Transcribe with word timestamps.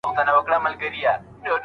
څنګه 0.09 0.11
ډاکټره 0.27 0.31
اوږده 0.35 0.57
پاڼه 0.63 0.69
ړنګوي؟ 0.69 1.53